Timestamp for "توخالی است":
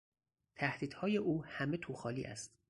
1.77-2.53